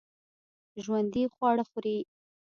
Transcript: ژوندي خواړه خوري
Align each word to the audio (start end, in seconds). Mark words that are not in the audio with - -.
ژوندي 0.83 1.23
خواړه 1.33 1.63
خوري 1.71 1.97